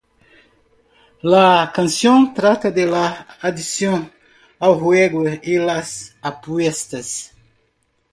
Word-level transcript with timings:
La 1.25 1.71
canción 1.75 2.33
trata 2.33 2.71
de 2.71 2.87
la 2.87 3.27
adicción 3.39 4.11
al 4.57 4.73
juego 4.79 5.25
y 5.43 5.59
las 5.59 6.15
apuestas. 6.23 7.31